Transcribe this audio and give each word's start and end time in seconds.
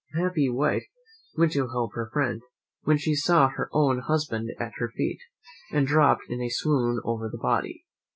The 0.11 0.17
unhappy 0.19 0.49
wife 0.49 0.85
went 1.37 1.51
to 1.51 1.67
help 1.67 1.93
her 1.93 2.09
friend, 2.11 2.41
when 2.85 2.97
she 2.97 3.13
saw 3.13 3.49
her 3.49 3.69
own 3.71 3.99
husband 3.99 4.49
at 4.59 4.71
her 4.77 4.89
feet, 4.89 5.19
and 5.71 5.85
dropped 5.85 6.23
in 6.27 6.41
a 6.41 6.49
swoon 6.49 6.97
upon 7.05 7.29
the 7.31 7.37
body. 7.37 7.85